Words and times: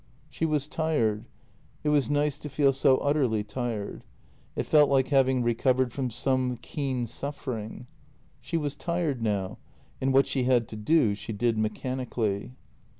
She 0.31 0.47
was 0.47 0.67
tired— 0.67 1.25
it 1.83 1.89
was 1.89 2.09
nice 2.09 2.39
to 2.39 2.49
feel 2.49 2.73
so 2.73 2.97
utterly 2.97 3.43
tired. 3.43 4.03
It 4.55 4.65
felt 4.65 4.89
like 4.89 5.09
having 5.09 5.43
recovered 5.43 5.93
from 5.93 6.09
some 6.09 6.57
keen 6.57 7.05
suffering. 7.05 7.85
She 8.39 8.57
was 8.57 8.75
tired 8.75 9.21
now, 9.21 9.59
and 10.01 10.11
what 10.11 10.25
she 10.25 10.45
had 10.45 10.67
to 10.69 10.75
do 10.75 11.13
she 11.13 11.33
did 11.33 11.55
mechanically. 11.55 12.55